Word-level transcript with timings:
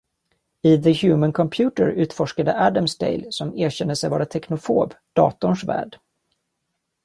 I 0.69 0.77
The 0.77 0.93
Human 0.93 1.31
Computer 1.31 1.91
utforskade 1.91 2.57
Adamsdale, 2.65 3.31
som 3.31 3.55
erkänner 3.57 3.95
sig 3.95 4.09
vara 4.09 4.25
teknofob, 4.25 4.93
datorns 5.13 5.63
värld. 5.63 5.99